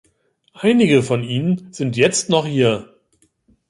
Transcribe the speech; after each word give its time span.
Einige 0.55 1.03
von 1.03 1.23
ihnen 1.23 1.71
sind 1.73 1.95
jetzt 1.95 2.27
noch 2.27 2.47
hier. 2.47 2.89